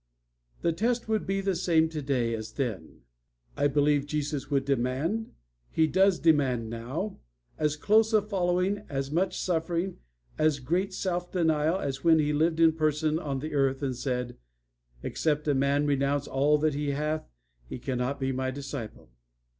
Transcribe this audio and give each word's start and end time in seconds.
The 0.63 0.73
test 0.73 1.07
would 1.07 1.27
be 1.27 1.41
the 1.41 1.53
same 1.55 1.87
today 1.87 2.33
as 2.33 2.53
then. 2.53 3.01
I 3.55 3.67
believe 3.67 4.07
Jesus 4.07 4.49
would 4.49 4.65
demand 4.65 5.31
He 5.69 5.85
does 5.85 6.17
demand 6.17 6.71
now 6.71 7.19
as 7.59 7.75
close 7.75 8.11
a 8.11 8.23
following, 8.23 8.79
as 8.89 9.11
much 9.11 9.39
suffering, 9.39 9.99
as 10.39 10.59
great 10.59 10.91
self 10.91 11.31
denial 11.31 11.77
as 11.77 12.03
when 12.03 12.17
He 12.17 12.33
lived 12.33 12.59
in 12.59 12.73
person 12.73 13.19
on 13.19 13.41
the 13.41 13.53
earth 13.53 13.83
and 13.83 13.95
said, 13.95 14.37
'Except 15.03 15.47
a 15.47 15.53
man 15.53 15.85
renounce 15.85 16.27
all 16.27 16.57
that 16.57 16.73
he 16.73 16.87
hath 16.97 17.29
he 17.69 17.77
cannot 17.77 18.19
be 18.19 18.31
my 18.31 18.49
disciple.' 18.49 19.11